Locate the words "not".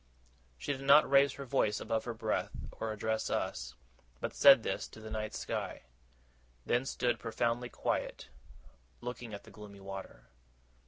0.81-1.07